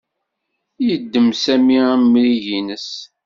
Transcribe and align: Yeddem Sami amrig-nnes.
Yeddem 0.85 1.29
Sami 1.43 1.77
amrig-nnes. 1.93 2.89